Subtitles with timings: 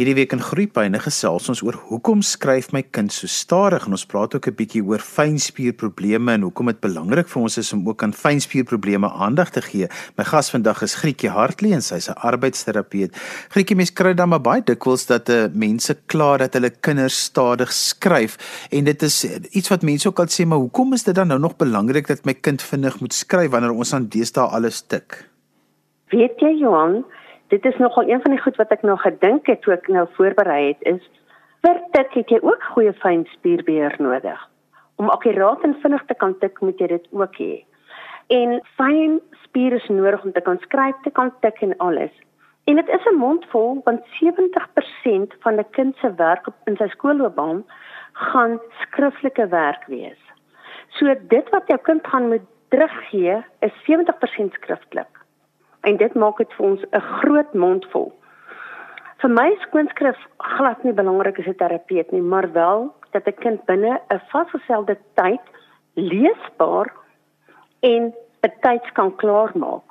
[0.00, 4.06] Hierdie week in Groepyne gesels ons oor hoekom skryf my kind so stadig en ons
[4.08, 8.02] praat ook 'n bietjie oor fynspierprobleme en hoekom dit belangrik vir ons is om ook
[8.02, 9.88] aan fynspierprobleme aandag te gee.
[10.16, 13.12] My gas vandag is Grietjie Hartley en sy's 'n arbeidsterapeut.
[13.50, 17.70] Grietjie, mens kry dan maar baie dikwels dat uh, mense kla dat hulle kinders stadig
[17.70, 18.38] skryf
[18.70, 21.38] en dit is iets wat mense ook al sê, maar hoekom is dit dan nou
[21.38, 25.28] nog belangrik dat my kind vinnig moet skryf wanneer ons aan deesdae alles tik?
[26.08, 27.04] Weet jy Johan,
[27.50, 30.06] dit is nogal een van die goed wat ek nog gedink het toe ek nou
[30.14, 31.02] voorberei het is
[31.66, 34.38] vir dit het jy ook goeie fyn spierbeheer nodig.
[35.02, 37.54] Om akkuraat en vinnig te kan tik moet jy dit ook hê.
[38.30, 42.14] En fyn spiere is nodig om te kan skryf, te kan tik en alles.
[42.70, 47.64] En dit is 'n mondvol want 70% van 'n kind se werk in sy skoolloopbaan
[48.12, 50.22] gaan skriftelike werk wees.
[50.88, 55.19] So dit wat jou kind gaan moet teruggee is 70% skriftelik
[55.80, 58.12] en dit maak dit vir ons 'n groot mond vol.
[59.20, 60.16] Vir my skoonskrif
[60.56, 64.96] glad nie belangrik as 'n terapeut nie, maar wel dat 'n kind binne 'n vasgestelde
[65.14, 65.40] tyd
[65.94, 66.92] leesbaar
[67.80, 69.84] en betyds kan klaarmaak.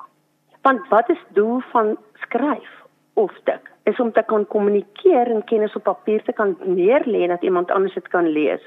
[0.62, 2.70] Want wat is doel van skryf
[3.14, 3.70] of tik?
[3.84, 7.94] Is om te kan kommunikeer en kennis op papier te kan neerlê dat iemand anders
[7.94, 8.62] dit kan lees.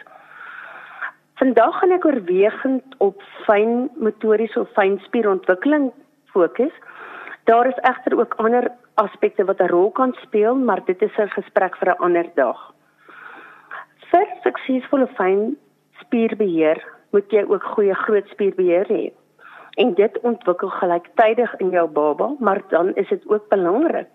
[1.33, 5.91] Vandag gaan ek oorwegend op fyn motoriese of fyn spierontwikkeling
[6.25, 6.73] fokus.
[7.43, 11.27] Daar is egter ook ander aspekte wat 'n rol kan speel, maar dit is 'n
[11.27, 12.73] gesprek vir 'n ander dag.
[14.11, 15.57] Vir suksesvolle fyn
[15.99, 19.11] spierbeheer moet jy ook goeie groot spierbeheer hê.
[19.73, 24.07] En dit ontwikkel gelyktydig in jou baba, maar dan is dit ook belangrik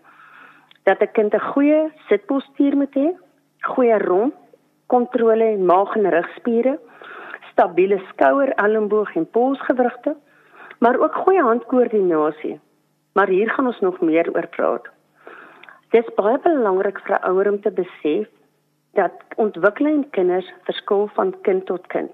[0.82, 3.08] dat 'n kind 'n goeie sitpostuur moet hê,
[3.60, 4.34] goeie rond
[4.86, 6.78] kontrole en maag en rugspiere,
[7.50, 10.16] stabiele skouer, elmboog en polsgewrigte,
[10.78, 12.60] maar ook goeie handkoördinasie
[13.18, 14.84] Maar hier gaan ons nog meer oor praat.
[15.90, 18.28] Dit is baie belangrik vir 'n ouer om te besef
[18.94, 22.12] dat ontwikkeling in kinders verskil van kind tot kind.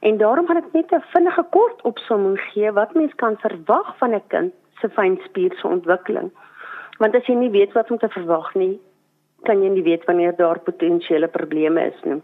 [0.00, 4.14] En daarom gaan ek net 'n vinnige kort opsomming gee wat mens kan verwag van
[4.14, 6.30] 'n kind se fynspierse ontwikkeling.
[6.98, 8.80] Want as jy nie weet wat om te verwag nie,
[9.42, 12.22] kan jy nie weet wanneer daar potensiële probleme is nie.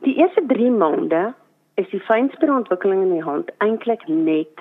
[0.00, 1.34] Die eerste 3 maande
[1.74, 4.54] is die fynspierontwikkeling in die hand eintlik net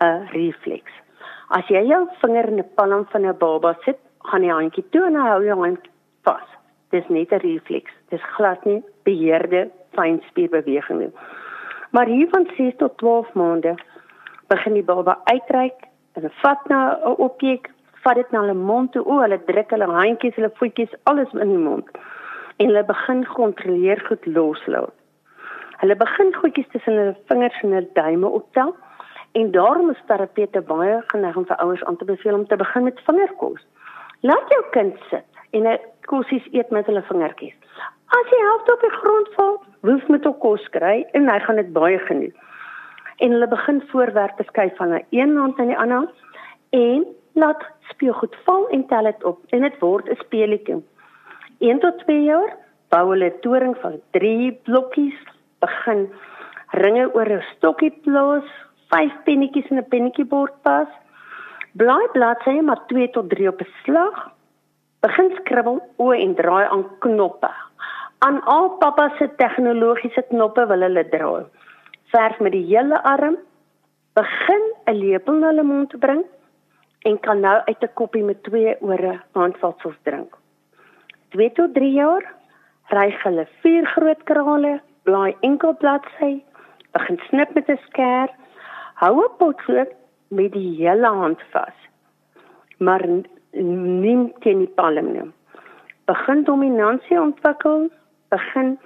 [0.00, 1.05] 'n refleks.
[1.48, 5.06] As jy jou vinger in die palm van 'n baba sit, gaan die handjie toe
[5.06, 5.88] en hou jou hand
[6.24, 6.48] vas.
[6.90, 7.92] Dis net 'n refleks.
[8.10, 11.12] Dis glad nie beheerde fynspierbeweging nie.
[11.90, 13.74] Maar hier van 6 tot 12 maande
[14.48, 17.70] begin die baba uitreik en vat na 'n objek,
[18.02, 19.04] vat dit na hulle mond toe.
[19.04, 21.88] O, hulle druk hulle handjies, hulle voetjies, alles in die mond.
[22.56, 24.94] En hulle begin kontroleer goed loslaat.
[25.76, 28.74] Hulle begin goedjies tussen hulle vingers en hulle duime optel
[29.36, 32.82] En daarom is terapeute baie geneig om vir ouers aan te beveel om te begin
[32.82, 33.66] met vingerkos.
[34.20, 35.80] Laat jou kind sit en 'n
[36.10, 37.56] kosies eet met hulle vingertjies.
[38.18, 41.56] As hy help op die grond val, hoef met 'n kos kry en hy gaan
[41.56, 42.36] dit baie geniet.
[43.16, 46.14] En hulle begin voorwerpe skuif van 'n een hand aan die ander hand
[46.70, 50.84] en laat speelgoed val en tel dit op en dit word 'n speletjie.
[51.58, 52.56] 1 tot 2 jaar
[52.88, 55.18] bou hulle 'n toring van 3 blokkies,
[55.58, 56.12] begin
[56.70, 60.88] ringe oor 'n stokkie plaas vyf pennetjies in 'n pennetjiebord pas.
[61.72, 64.16] Blaai bladsye maar 2 tot 3 op 'n slag.
[65.00, 67.50] Begin skribbel o en draai aan knoppe.
[68.18, 71.44] Aan al pappa se tegnologiese knoppe wil hulle draai.
[72.12, 73.36] Verf met die hele arm.
[74.14, 76.24] Begin 'n lepel na hulle mond te bring
[77.02, 80.36] en kan nou uit 'n koppie met twee ore handvatsels drink.
[81.30, 82.24] 2 tot 3 jaar
[82.88, 86.42] ry hulle vier groot krale, blaai enkel bladsy,
[86.92, 88.32] begin snip met 'n skerp
[89.00, 89.92] hou 'n potlood
[90.28, 91.78] met die hele hand vas.
[92.78, 93.02] Maar
[93.52, 95.30] nie teen die palm nie.
[96.04, 97.90] Begin dominansie ontwikkel,
[98.28, 98.78] begin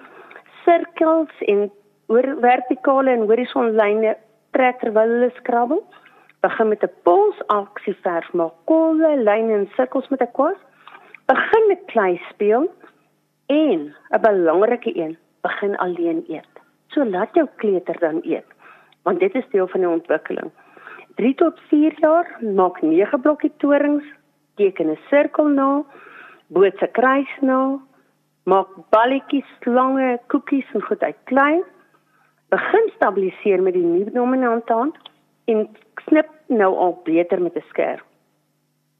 [0.64, 1.70] sirkels en
[2.06, 4.16] oor vertikale en horisonlyne
[4.50, 5.82] trek terwyl hulle skrabbel.
[6.40, 10.60] Begin met 'n polsaksie verf, maak kolle lyne en sirkels met 'n kwas.
[11.26, 12.70] Begin met klei speel
[13.46, 16.54] en 'n belangrike een, begin alleen eet.
[16.88, 18.58] So laat jou kleuter dan eet
[19.02, 20.50] want dit is deel van die ontwikkeling.
[21.14, 24.04] 3 tot 4 jaar maak 9 blokkie torings,
[24.54, 25.84] teken 'n sirkel na,
[26.46, 27.78] bootse kruis na,
[28.44, 31.62] maak balletjies, slange, koekies en goed uit klei.
[32.48, 34.96] Begin stabiliseer met die nuwe dominante hand
[35.44, 35.68] en
[36.06, 38.04] snip nou al beter met 'n skerp.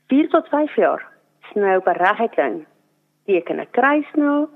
[0.09, 1.07] 4 tot 5 jaar
[1.53, 2.67] sny op 'n reguit lyn,
[3.25, 4.47] teken 'n kruis na,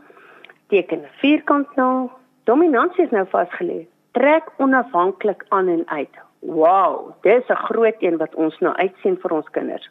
[0.68, 2.08] teken 'n vierkant na.
[2.44, 6.14] Dominansie is nou vasgelê trek onafhanklik aan en uit.
[6.38, 9.90] Wow, dis 'n groot een wat ons nou uitsien vir ons kinders.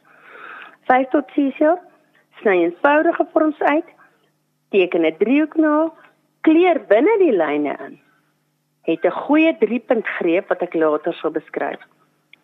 [0.87, 1.79] 5 tot 6 jaar
[2.43, 3.89] Sny eenvoudige vorms uit,
[4.69, 5.91] teken 'n driehoek na,
[6.41, 7.99] kleur binne die lyne in.
[8.83, 11.81] Het 'n goeie 3-punt greep wat ek later sal beskryf.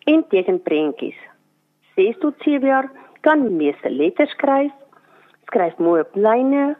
[0.04, 1.20] En teken prentjies.
[1.96, 2.90] 6 tot 7 jaar
[3.20, 4.72] kan meeste letters skryf.
[5.44, 6.76] Skryf mooi op lyne.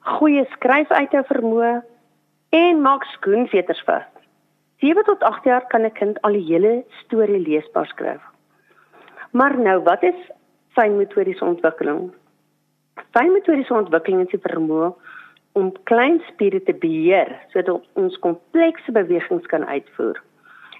[0.00, 1.82] Goeie skryfuithou vermoë
[2.48, 4.04] en maak skoenveters vas.
[4.80, 8.22] 7 tot 8 jaar kan 'n kind al die hele storie leesbaar skryf.
[9.30, 10.30] Maar nou, wat is
[10.68, 12.12] fynmotoriese ontwikkeling?
[13.10, 14.94] Fynmotoriese ontwikkeling is die vermoë
[15.52, 20.22] om klein spiere te beheer sodat ons komplekse bewegings kan uitvoer.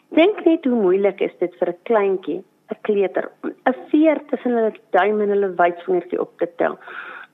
[0.09, 4.53] Dink net hoe moeilik is dit vir 'n kleintjie, 'n kleuter, om 'n veer tussen
[4.53, 6.79] hulle duim en hulle wysvingertjie op te tel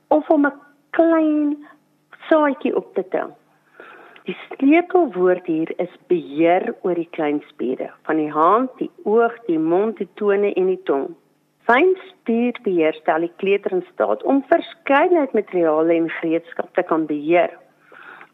[0.08, 1.66] of om 'n klein
[2.28, 3.36] saadjie op te tel.
[4.28, 9.58] Die sleutelwoord hier is beheer oor die klein spiere van die hand, die oog, die
[9.58, 11.08] mond, die tone en die tong.
[11.66, 17.50] Fyn spierbeheer stel die kleuter in staat om verskeidenheid materiale en gereedskap te kan beheer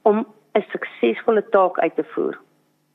[0.09, 0.27] om
[0.57, 2.37] 'n suksesvolle taak uit te voer.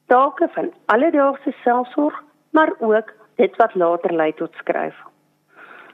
[0.07, 4.95] Take van alledaagse selfsorg, maar ook dit wat later lei tot skryf.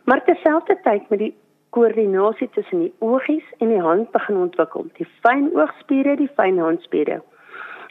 [0.04, 1.36] Maar terselfdertyd met die
[1.69, 4.88] koördinasie tussen die oogies en die hand begin ontwikkel.
[4.98, 7.19] Die fyn oogspiere, die fyn handspiere.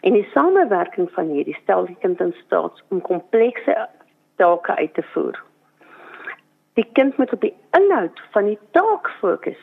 [0.06, 3.76] En die samewerking van hierdie stel die kind in staat om komplekse
[4.38, 5.38] take uit te voer.
[6.78, 9.58] Die kind moet op die inhoud van die taak fokus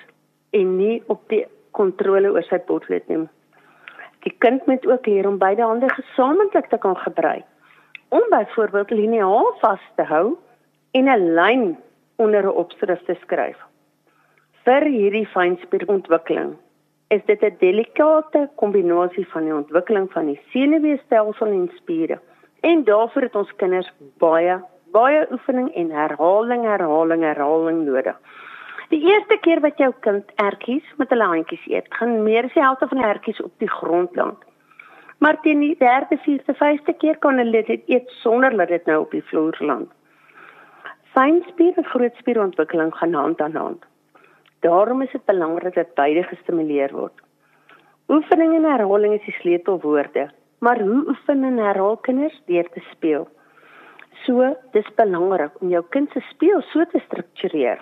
[0.56, 1.46] en nie op die
[1.76, 3.24] kontrole oor sy potlood nie.
[4.28, 7.46] Die kind moet ook leer om beide hande gesamentlik te kan gebruik.
[8.16, 10.36] Om byvoorbeeld liniaal vas te hou
[10.92, 11.78] en 'n lyn
[12.16, 13.60] onder 'n opskrif te skryf
[14.66, 16.56] vir hierdie fynspierontwikkeling
[17.14, 22.20] is dit 'n delikate kombinasie van die ontwikkeling van die senuweestelsel en spiere.
[22.62, 28.18] En daarvoor het ons kinders baie baie oefening en herhaling, herhaling, herhaling nodig.
[28.90, 32.64] Die eerste keer wat jou kind ertjies met hulle handjies eet, gaan meer as die
[32.64, 34.38] helfte van die ertjies op die grond land.
[35.18, 39.00] Maar teen die derde, vierde, vyfde keer kan hulle dit eet sonder dat dit nou
[39.00, 39.92] op die vloer land.
[41.14, 43.86] Fynspier en grootspierontwikkeling gaan hand aan hand.
[44.60, 47.22] Daarom is dit belangrik dat beide gestimuleer word.
[48.08, 50.30] Oefening en herhaling is die sleutelwoorde,
[50.60, 53.28] maar hoe oefen en herhaal kinders deur te speel?
[54.26, 57.82] So, dis belangrik om jou kind se speel so te struktureer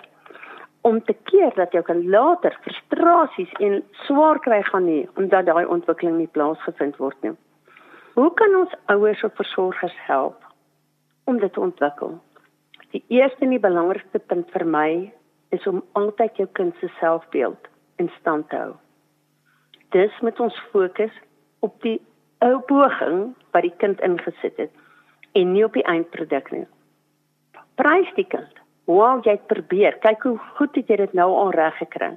[0.84, 5.64] om te keer dat jou kind later frustrasies en swaar kry gaan nie omdat daai
[5.64, 7.32] ontwikkeling nie plaasgevind word nie.
[8.18, 10.44] Hoe kan ons ouers of versorgers help
[11.24, 12.18] om dit te ontwikkel?
[12.92, 14.88] Die eerste en die belangrikste punt vir my
[15.54, 17.68] is om altyd jou kind se selfbeeld
[18.02, 18.74] in stand te hou.
[19.94, 21.14] Dis met ons fokus
[21.62, 22.00] op die
[22.44, 24.72] ou poging wat die kind ingesit het
[25.38, 26.66] en nie op die eindproduk nie.
[27.78, 28.60] Prys die kind.
[28.90, 29.96] Wow, jy het probeer.
[30.02, 32.12] Kyk hoe goed het jy dit nou al reg gekry.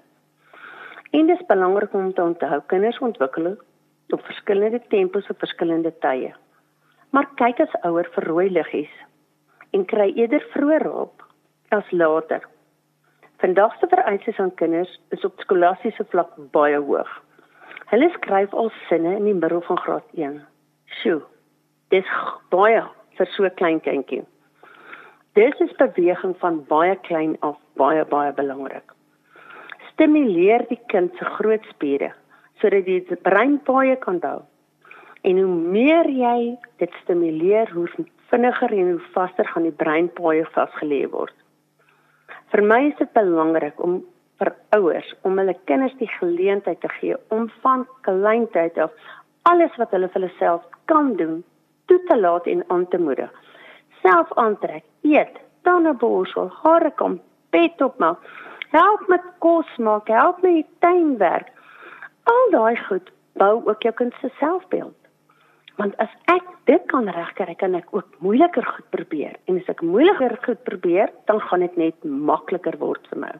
[1.15, 3.55] En dis belangrik om te onthou kinders ontwikkel
[4.13, 6.33] op verskillende tempos op verskillende tye.
[7.15, 8.93] Maar kyk as ouer vir rooi liggies
[9.75, 11.23] en kry eerder vroeër op
[11.75, 12.43] as later.
[13.37, 17.09] Vandag se vereistes aan kinders is op skolastiese vlak baie hoog.
[17.91, 20.39] Hulle skryf al sinne in die middel van graad 1.
[20.99, 21.21] Sjoe.
[21.93, 22.09] Dis
[22.49, 22.81] baie
[23.19, 24.23] vir so 'n klein kindjie.
[25.33, 28.91] Dis is beweging van baie klein af baie baie belangrik.
[29.91, 32.13] Stimuleer die kind se groot spiere
[32.59, 34.41] sodat die breinpaaie kan bou.
[35.21, 37.87] En hoe meer jy dit stimuleer, hoe
[38.29, 41.35] vinniger en hoe vaster gaan die breinpaaie vasgelê word.
[42.53, 43.99] Vir my is dit belangrik om
[44.39, 48.93] vir ouers om hulle kinders die geleentheid te gee om van kleintyd af
[49.49, 51.41] alles wat hulle vir hulle self kan doen,
[51.87, 53.31] toe te laat en aan te moedig.
[54.03, 57.19] Self aantrek, eet, tande borsel, hare kom,
[57.55, 58.23] bed opmaak,
[58.75, 61.51] help met kos maak, help met tuinwerk.
[62.27, 64.96] Al daai goed bou ook jou kind se selfbeeld
[65.77, 69.83] want as ek dit kan regkry kan ek ook moeiliker goed probeer en as ek
[69.85, 73.33] moeiliker goed probeer dan gaan dit net makliker word vir my.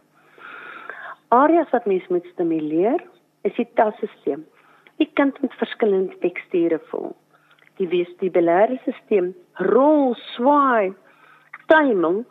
[1.34, 3.02] Areas wat mens moet stimuleer
[3.48, 4.46] is die tasstelsel.
[5.02, 7.12] Die kind met verskillende teksture voel.
[7.78, 9.34] Die vestibulêre stelsel
[9.74, 10.94] rol, swaai,
[11.70, 12.24] tuimel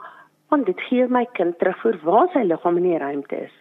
[0.50, 3.54] want dit gee my kind terugvoer waar sy liggaam in die ruimte is.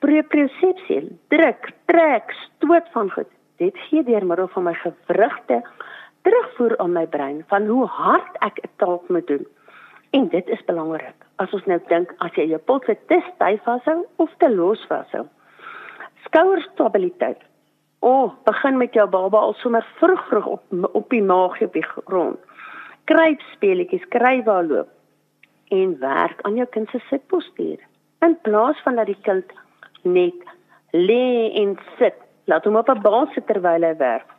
[0.00, 1.02] Propriosepsie,
[1.34, 3.30] druk, trek, stoot van goed
[3.60, 5.60] dit gee deur middel van my gewrigte
[6.26, 9.46] terugvoer aan my brein van hoe hard ek 'n taak moet doen.
[10.10, 11.18] En dit is belangrik.
[11.36, 15.26] As ons nou dink as jy jou polse te styf vashou of te los vashou.
[16.24, 17.38] Skouerstabiliteit.
[18.00, 20.62] O, oh, begin met jou baba al sommer vroeg vroeg op
[20.92, 22.38] op die maagie op die grond.
[23.04, 24.88] Kruip speletjies, kry waar loop
[25.70, 27.78] en werk aan jou kind se sitpostuur.
[28.20, 29.52] In plaas van dat die kind
[30.02, 30.34] net
[30.90, 32.16] lê en sit,
[32.50, 34.30] laat hom op 'n bal sit terwyl hy werk.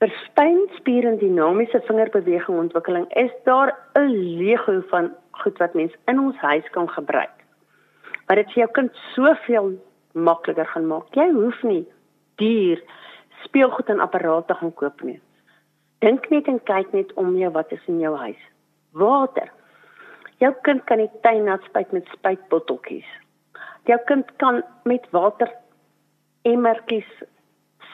[0.00, 4.08] Vir spynspier en dinamiese vingerbeweging ontwikkeling is daar 'n
[4.40, 7.36] legio van goed wat mens in ons huis kan gebruik.
[8.26, 9.68] Maar dit vir jou kind soveel
[10.12, 11.14] makliker gaan maak.
[11.14, 11.86] Jy hoef nie
[12.36, 12.82] duur
[13.44, 15.20] speelgoed en apparate gaan koop nie.
[15.98, 18.42] Dink net en kyk net om jou wat is in jou huis.
[18.92, 19.50] Water.
[20.38, 23.08] Jou kind kan die tuin nat spuit met spuitbotteltjies.
[23.84, 25.50] Jou kind kan met water
[26.42, 27.08] emmertjies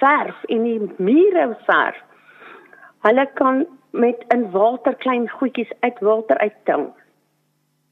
[0.00, 2.00] verf en die mure verf.
[3.04, 6.88] Hulle kan met in water klein goedjies uit water uitting.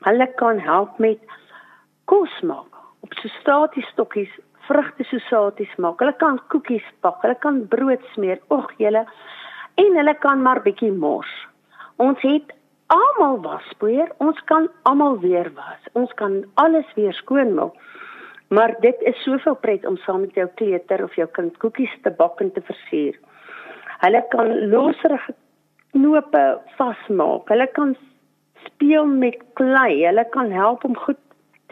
[0.03, 1.21] Hulle kan help met
[2.05, 4.33] kos maak op so statiese stokkies
[4.67, 6.01] vrugte so saties maak.
[6.03, 8.41] Hulle kan koekies bak, hulle kan brood smeer.
[8.55, 9.07] Ag julle
[9.81, 11.33] en hulle kan maar bietjie mors.
[12.03, 12.53] Ons het
[12.93, 15.91] almal waspoeier, ons kan almal weer was.
[15.99, 17.79] Ons kan alles weer skoon maak.
[18.53, 22.11] Maar dit is soveel pret om saam met jou kleuter of jou kind koekies te
[22.19, 23.17] bak en te versier.
[24.05, 25.33] Hulle kan loserige
[25.97, 26.43] knope
[26.77, 27.49] vasmaak.
[27.49, 27.97] Hulle kan
[28.67, 30.05] speel met klei.
[30.05, 31.21] Hulle kan help om goed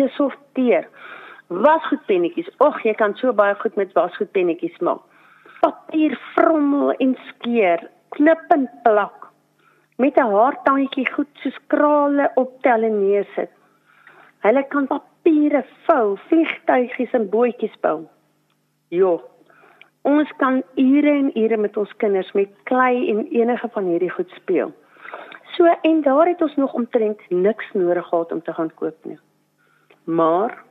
[0.00, 0.88] te sorteer
[1.50, 2.48] wasgoedpennetjies.
[2.62, 5.02] Och, jy kan so baie goed met wasgoedpennetjies maak.
[5.60, 7.82] Papier vrommel en skeer,
[8.16, 9.28] knip en plak.
[9.98, 13.50] Met 'n haartangetjie goed so skrale optel en neersit.
[14.40, 14.86] Hulle kan
[15.30, 18.08] papiere vou, vliegtuigies en bootjies bou.
[18.90, 19.20] Jo.
[20.02, 24.30] Ons kan ure en ure met ons kinders met klei en enige van hierdie goed
[24.34, 24.72] speel.
[25.54, 29.18] So en daar het ons nog omtrent niks nodig gehad om te gaan koop nie.
[30.04, 30.64] Maar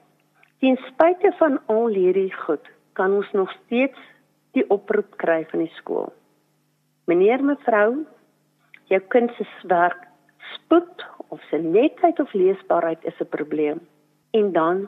[0.59, 3.99] Ten spyte van al hierdie goed, kan ons nog steeds
[4.51, 6.09] die oproep kry van die skool.
[7.07, 8.03] Meneer mevrou,
[8.91, 10.03] jou kind se werk
[10.57, 13.79] spoed of se netheid of leesbaarheid is 'n probleem.
[14.29, 14.87] En dan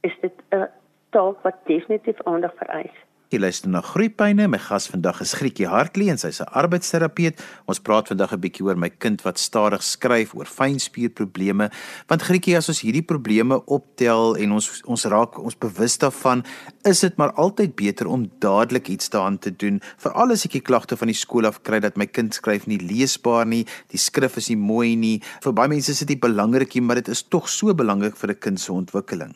[0.00, 0.68] is dit 'n
[1.10, 3.06] taak wat definitief aandag vereis.
[3.28, 4.46] Jy luister na Groepyne.
[4.48, 7.36] My gas vandag is Grietjie Hartley en sy's 'n arbeidsterapeut.
[7.68, 11.70] Ons praat vandag 'n bietjie oor my kind wat stadig skryf oor fynspierprobleme.
[12.08, 16.42] Want Grietjie, as ons hierdie probleme optel en ons ons raak ons bewus daarvan,
[16.84, 19.82] is dit maar altyd beter om dadelik iets daaraan te doen.
[19.98, 22.78] Veral as ek die klagte van die skool af kry dat my kind skryf nie
[22.78, 25.20] leesbaar nie, die skrif is nie mooi nie.
[25.42, 28.30] Vir baie mense is dit nie belangrik nie, maar dit is tog so belangrik vir
[28.30, 29.34] 'n kind se ontwikkeling.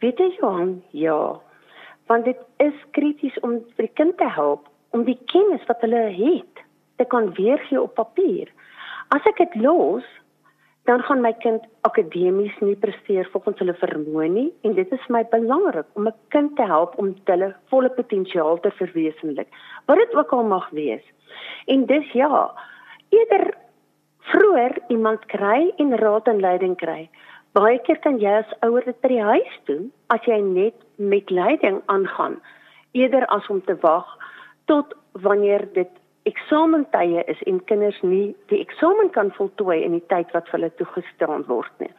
[0.00, 0.82] Weet jy Johan?
[0.92, 1.42] Ja
[2.12, 6.02] want dit is krities om vir die kind te help om die kennis wat hulle
[6.12, 6.66] het
[7.00, 8.50] te kan weergee op papier.
[9.16, 10.04] As ek dit los,
[10.90, 15.22] dan gaan my kind akademies nie presteer volgens hulle vermoë nie en dit is my
[15.32, 19.48] belangrik om 'n kind te help om hulle volle potensiaal te verwesenlik.
[19.86, 21.04] Wat dit ook al mag wees.
[21.66, 22.52] En dis ja,
[23.08, 23.54] eerder
[24.18, 27.08] vroeër iemand kry en raad en leiding kry.
[27.52, 31.28] Baie keer kan jy as ouer dit by die huis doen as jy net met
[31.28, 32.38] leiding aangaan
[32.96, 34.08] eerder as om te wag
[34.70, 34.94] tot
[35.26, 35.90] wanneer dit
[36.30, 40.70] eksamentye is en kinders nie die eksamen kan voltooi in die tyd wat vir hulle
[40.78, 41.90] toegestaan word nie.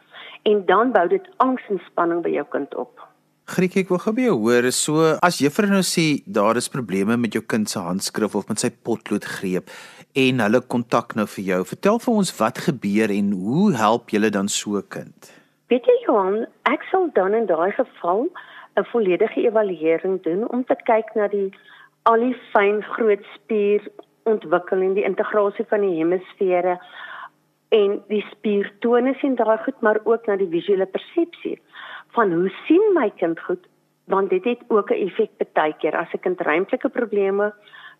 [0.50, 3.06] En dan bou dit angs en spanning by jou kind op.
[3.54, 7.14] Griek ek wil gou by jou hoor so as juffrou nou sê daar is probleme
[7.20, 9.70] met jou kind se handskrif of met sy potloodgreep
[10.26, 11.62] en hulle kontak nou vir jou.
[11.76, 15.43] Vertel vir ons wat gebeur en hoe help julle dan so 'n kind?
[15.74, 18.28] Weet jy Johan, ek sal dan in daai geval
[18.78, 21.48] 'n volledige evaluering doen om te kyk na die
[22.10, 23.82] al die fyn groot spier
[24.22, 26.76] ontwikkeling, die integrasie van die hemisfere
[27.78, 31.58] en die spiertonus en daai goed, maar ook na die visuele persepsie
[32.14, 33.66] van hoe sien my kind goed
[34.06, 37.52] want dit het ook 'n effek baie keer as 'n kind ruimtelike probleme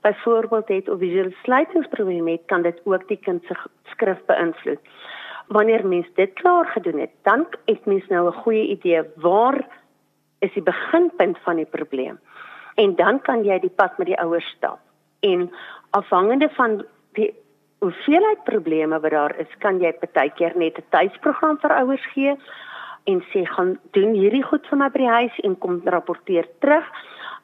[0.02, 4.82] byvoorbeeld het of visuele sluitingsprobleme het, kan dit ook die kind se skrif beïnvloed.
[5.46, 9.66] Wanneer mens dit klaar gedoen het, dan het mens nou 'n goeie idee waar
[10.38, 12.18] is die beginpunt van die probleem.
[12.74, 14.78] En dan kan jy die pad met die ouers stap.
[15.20, 15.50] En
[15.90, 17.34] afhangende van die
[17.78, 22.36] hoeveelheid probleme wat daar is, kan jy partykeer net 'n tuisprogram vir ouers gee
[23.04, 26.84] en sê gaan doen hierdie goed vir my by die huis en kom rapporteer terug.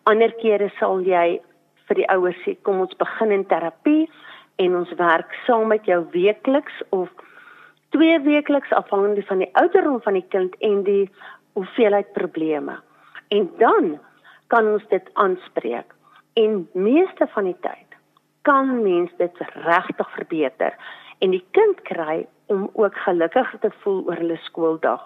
[0.03, 1.41] Ander kere sal jy
[1.87, 4.09] vir die ouers sê kom ons begin in terapie
[4.57, 7.09] en ons werk saam met jou weekliks of
[7.91, 11.11] twee weekliks afhangende van die ouderdom van die kind en die
[11.53, 12.79] hoeveelheid probleme.
[13.29, 13.99] En dan
[14.47, 15.95] kan ons dit aanspreek.
[16.33, 17.89] En meeste van die tyd
[18.43, 20.77] kan mens dit regtig verbeter
[21.19, 25.03] en die kind kry om ook gelukkig te voel oor hulle skooldag.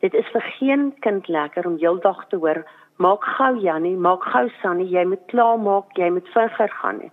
[0.00, 2.62] Dit is vir geen kind lekker om heeldag te hoor
[2.96, 7.10] maak gou Jannie, maak gou Sannie, jy moet klaar maak, jy moet vinniger gaan nie.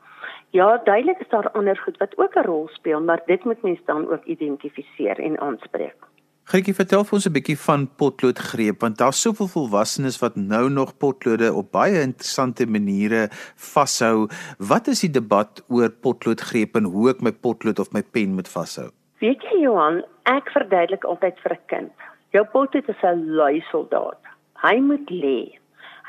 [0.53, 3.79] Ja, duidelik is daar ander goed wat ook 'n rol speel, maar dit moet mens
[3.85, 5.95] dan ook identifiseer en aanspreek.
[6.43, 10.97] Grietjie, vertel vir ons 'n bietjie van potloodgreep want daar's soveel volwassenes wat nou nog
[10.97, 14.27] potlode op baie interessante maniere vashou.
[14.57, 18.49] Wat is die debat oor potloodgreep en hoe ek my potlood of my pen moet
[18.49, 18.89] vashou?
[19.19, 21.91] Weet jy Johan, ek verduidelik altyd vir 'n kind.
[22.29, 24.21] Jou potlood is 'n lui soldaat.
[24.53, 25.57] Hy moet lê.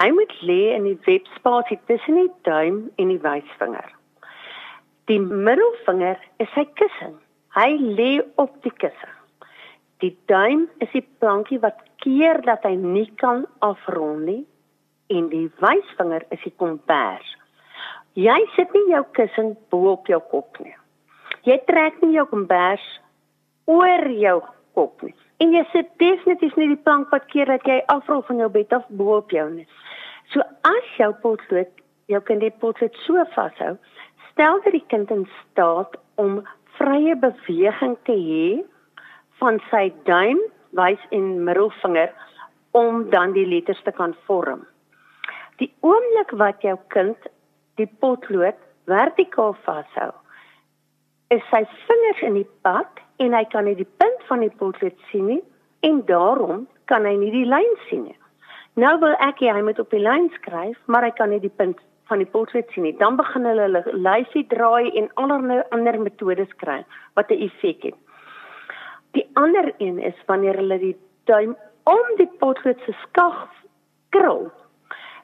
[0.03, 3.95] Hy moet lê in die webspasie tussen die duim en die wysvinger.
[5.11, 7.19] Die middelvinger is sy kussing.
[7.55, 9.13] Hy lê op die kussing.
[10.01, 14.43] Die duim is die plankie wat keer dat hy nie kan afrond nie
[15.13, 17.29] en die wysvinger is die kombers.
[18.17, 20.75] Jy sit nie jou kussing bo op jou kop nie.
[21.45, 22.85] Jy trek nie jou kombers
[23.69, 24.39] oor jou
[24.77, 25.15] kop nie.
[25.43, 28.73] En jy sit definitief nie die plank wat keer dat jy afrol van jou bed
[28.73, 29.67] af bo op jou nie.
[30.33, 31.69] So as jou potlood,
[32.09, 33.75] jou kind die potlood so vashou,
[34.35, 36.43] stel dit die kind in staat om
[36.79, 38.47] vrye beweging te hê
[39.39, 40.41] van sy duim,
[40.75, 42.11] wys en middelvinger
[42.75, 44.65] om dan die letters te kan vorm.
[45.63, 47.31] Die oomblik wat jou kind
[47.79, 48.59] die potlood
[48.91, 50.11] vertikaal vashou,
[51.31, 54.99] is sy vingers in die pad en hy kan nie die punt van die potlood
[55.13, 55.43] sien nie
[55.87, 58.19] en daarom kan hy nie die lyn sien nie.
[58.75, 61.55] Nou wil ek hê hy moet op die lyn skryf, maar hy kan nie die
[61.55, 61.79] punt
[62.11, 62.97] van die potlood sien nie.
[63.01, 66.85] Dan begin hulle hulle lyfie draai en allerlei ander metodes kry
[67.15, 67.99] wat 'n effek het.
[69.13, 73.49] Die ander een is wanneer hulle die duim om die potlood se skag
[74.11, 74.51] krul.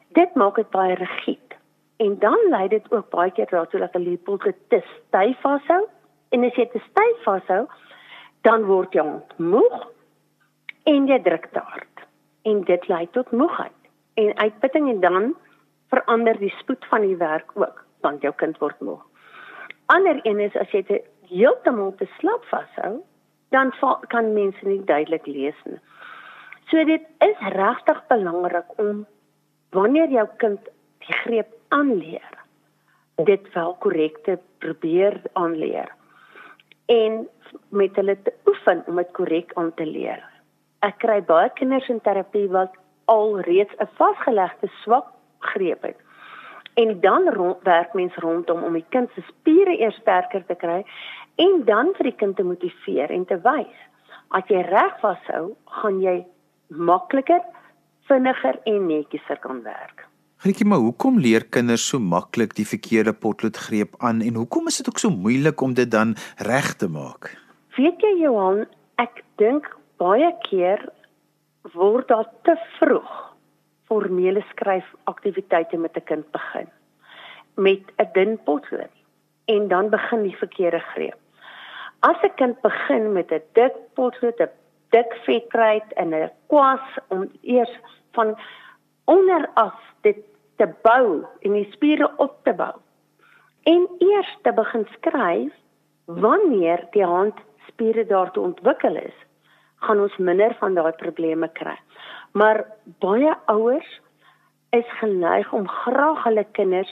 [0.08, 1.54] Dit maak dit baie rigied.
[1.96, 5.86] En dan lei dit ook baie keer daartoe dat hulle die potlood te styf vashou.
[6.30, 7.66] En as jy te styf vashou,
[8.40, 9.04] dan word jy
[9.36, 9.86] moeg
[10.84, 12.06] en jy druk te hard.
[12.42, 13.76] En dit lei tot moegheid
[14.14, 15.34] en uitputting en dan
[15.90, 19.02] verander die spoed van die werk ook, want jou kind word moeg.
[19.86, 23.00] Ander een is as jy dit heeltemal te slap vashou,
[23.50, 23.72] dan
[24.08, 25.80] kan mense nie duidelik lees nie.
[26.70, 29.06] So dit is regtig belangrik om
[29.74, 30.68] wanneer jou kind
[31.06, 32.36] die greep aanleer,
[33.26, 35.90] dit wel korrek te probeer aanleer
[36.90, 37.28] en
[37.68, 40.22] met hulle te oefen om dit korrek aan te leer.
[40.86, 42.74] Ek kry baie kinders in terapie wat
[43.10, 45.10] al reeds 'n vasgelegde swak
[45.40, 45.98] greep het.
[46.74, 50.82] En dan rond, werk mens rondom om die kind se spiere eers sterker te kry
[51.40, 53.78] en dan vir die kind te motiveer en te wys.
[54.30, 56.20] As jy reg vashou, gaan jy
[56.68, 57.42] makliker,
[58.08, 60.06] vinniger en netjieser kan werk.
[60.40, 64.88] Grietjie, maar hoekom leer kinders so maklik die verkeerde potloodgreep aan en hoekom is dit
[64.88, 67.34] ook so moeilik om dit dan reg te maak?
[67.76, 68.64] Weet jy Johan,
[69.02, 69.68] ek dink
[70.00, 70.86] baie keer
[71.74, 73.29] word daar te vroeg
[73.90, 76.68] formele skryfaktiwiteite met 'n kind begin
[77.54, 78.94] met 'n dun potlood
[79.44, 81.18] en dan begin die verkeerde greep.
[82.00, 84.50] As 'n kind begin met 'n dik potlood, 'n
[84.90, 87.74] dik vetkruit en 'n kwas om eers
[88.12, 88.38] van
[89.04, 90.18] onder af dit
[90.56, 92.74] te bou en die spiere op te bou.
[93.62, 95.52] En eers te begin skryf
[96.04, 99.18] wanneer die handspiere daartoe ontwikkel is,
[99.76, 101.78] gaan ons minder van daai probleme kry.
[102.32, 102.64] Maar
[103.02, 104.00] baie ouers
[104.70, 106.90] is geneig om graag hulle kinders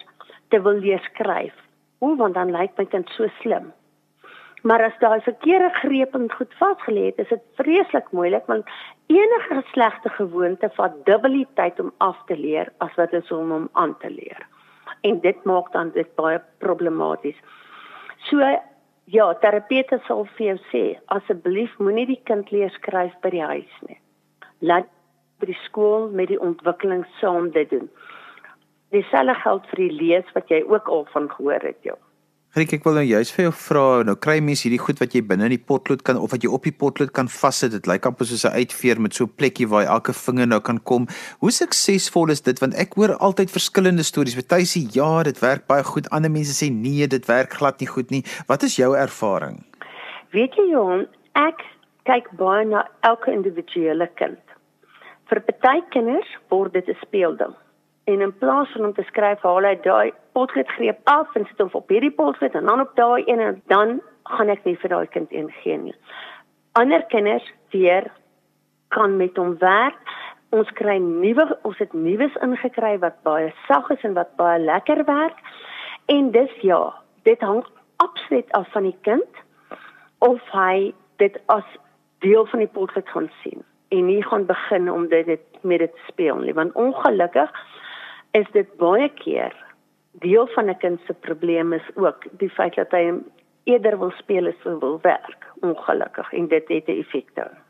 [0.48, 1.54] te wil leer skryf.
[1.98, 3.72] Hoe want dan lyk my kind so slim.
[4.62, 8.66] Maar as daai verkeerde greep en goed vasgelê het, is dit vreeslik moeilik want
[9.06, 13.52] enige slegte gewoonte vat dubbele tyd om af te leer as wat dit is om
[13.54, 14.42] hom aan te leer.
[15.06, 17.38] En dit maak dan dit baie problematies.
[18.26, 18.42] So
[19.04, 23.82] ja, terapeute sal vir jou sê, asseblief moenie die kind leer skryf by die huis
[23.86, 24.00] nie.
[24.60, 24.90] Laat
[25.38, 27.88] by die skool met die ontwikkeling saam dit doen.
[28.94, 32.00] Dieselfde geld vir die lees wat jy ook al van gehoor het, joh.
[32.56, 35.20] Griek, ek wil nou juist vir jou vra, nou kry mense hierdie goed wat jy
[35.30, 37.74] binne in die potlood kan of wat jy op die potlood kan vassit.
[37.74, 40.80] Dit lyk amper soos 'n uitveer met so 'n plekkie waar elke vinger nou kan
[40.80, 41.06] kom.
[41.40, 42.58] Hoe suksesvol is dit?
[42.58, 44.34] Want ek hoor altyd verskillende stories.
[44.34, 46.08] Party sê ja, dit werk baie goed.
[46.10, 48.24] Ander mense sê nee, dit werk glad nie goed nie.
[48.46, 49.62] Wat is jou ervaring?
[50.32, 51.60] Weet jy, Johan, ek
[52.04, 54.47] kyk baie na elke individuele kind.
[55.28, 57.54] Vir party kinders word dit 'n speelding
[58.08, 61.58] en in plaas van om te skryf haal hy daai potlood greep af en sit
[61.60, 64.94] hom op hierdie potlood en dan op daai een en dan gaan ek nie vir
[64.94, 65.94] daai kind een gee nie.
[66.80, 68.08] Ander kinders weer
[68.96, 70.14] kan met hom werk.
[70.56, 75.04] Ons kry nuwe ons het nuus ingekry wat baie sag is en wat baie lekker
[75.04, 75.36] werk.
[76.06, 76.94] En dis ja,
[77.28, 77.64] dit hang
[77.96, 79.42] absoluut af van die kind
[80.24, 81.76] of hy dit as
[82.24, 86.36] deel van die potlood gaan sien en nie gaan begin om dit met dit speel
[86.36, 87.50] nie want ongelukkig
[88.30, 89.54] is dit baie keer
[90.12, 93.14] deel van 'n kind se probleem is ook die feit dat hy
[93.64, 97.67] eerder wil speel as wil werk ongelukkig en dit het 'n effek daar.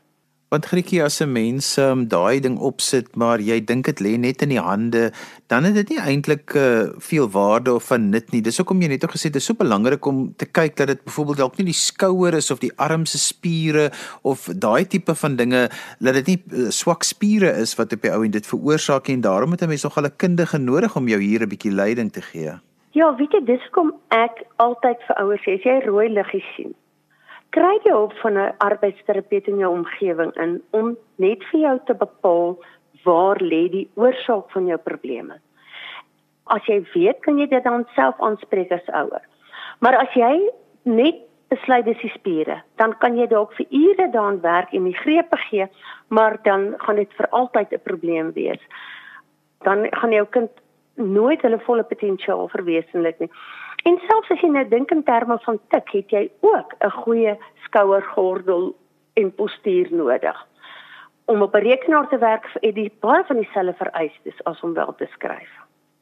[0.49, 4.41] Want Grietjie as 'n mens um, daai ding opsit, maar jy dink dit lê net
[4.41, 5.11] in die hande,
[5.45, 8.41] dan het dit nie eintlik uh, veel waarde of van nut nie.
[8.41, 11.03] Dis hoekom jy net ook gesê dit is so belangrik om te kyk dat dit
[11.03, 13.91] byvoorbeeld dalk nie die skouer is of die arm se spiere
[14.23, 18.11] of daai tipe van dinge dat dit nie uh, swak spiere is wat op die
[18.11, 21.21] ou en dit veroorsaak en daarom het 'n mens nogal 'n kundige nodig om jou
[21.21, 22.57] hier 'n bietjie leiding te gee.
[22.97, 26.73] Ja, weet jy, dis kom ek altyd vir ouers sê, as jy rooi liggies sien,
[27.55, 31.93] kry jy hulp van 'n arbeidsterapeut in jou omgewing in om net vir jou te
[31.93, 32.57] bepaal
[33.03, 35.39] waar lê die oorsaak van jou probleme.
[36.45, 39.21] As jy weet, kan jy dit dan self aanspreek as ouer.
[39.79, 40.49] Maar as jy
[40.83, 41.15] net
[41.49, 45.37] besluit dis die spiere, dan kan jy dalk vir ure daaraan werk en die grepe
[45.49, 45.67] gee,
[46.07, 48.61] maar dan gaan dit vir altyd 'n probleem wees.
[49.63, 50.51] Dan gaan jou kind
[50.95, 53.29] nooit hulle volle potensiaal verwesenlik nie.
[53.83, 57.37] En selfs as jy nou dink in terme van tik, het jy ook 'n goeie
[57.63, 58.75] skouergordel
[59.13, 60.37] en postuur nodig.
[61.25, 64.95] Om op 'n rekenaar te werk het jy baie van dieselfde vereistes as om wel
[64.95, 65.49] te skryf.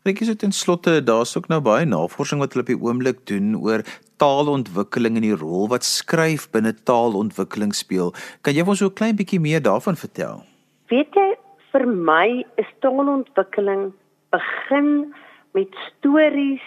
[0.07, 3.25] Ek is dit in slotte, daar's ook nou baie navorsing wat hulle op die oomblik
[3.27, 3.81] doen oor
[4.17, 8.13] taalontwikkeling en die rol wat skryf binne taalontwikkeling speel.
[8.41, 10.45] Kan jy ons so 'n klein bietjie meer daarvan vertel?
[10.87, 11.35] Weet jy,
[11.71, 13.91] vir my is taalontwikkeling
[14.31, 15.13] begin
[15.53, 16.63] met stories,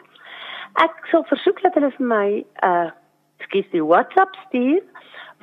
[0.83, 2.27] Ek sal versoek dat hulle vir my
[2.65, 2.89] uh,
[3.45, 4.81] skiet die WhatsApp stuur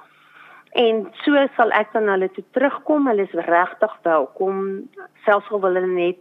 [0.75, 3.07] En so sal ek dan hulle toe terugkom.
[3.07, 4.89] Hulle is regtig welkom,
[5.25, 6.19] selfs al wil hulle net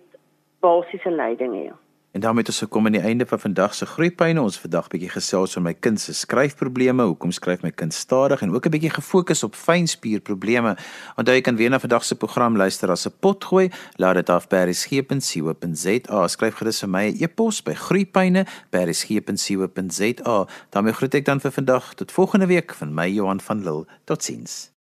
[0.63, 1.67] basiese leiding hê.
[2.13, 4.41] En daarmee het ons gekom aan die einde van vandag se groeipyne.
[4.41, 7.04] Ons vandag bietjie gesels oor my kind se skryfprobleme.
[7.10, 10.78] Hoekom skryf my kind stadig en ook 'n bietjie gefokus op fynspierprobleme.
[11.15, 13.69] Onthou jy kan weer na vandag se program luister as 'n pot gooi.
[13.95, 16.28] Laat dit af by resgep.co.za.
[16.28, 20.47] Skryf gerus vir my 'n e e-pos by groeipyne@resgep.co.za.
[20.69, 23.86] daarmee groet ek dan vir vandag tot volgende week van my Johan van Lille.
[24.04, 24.72] Totsiens.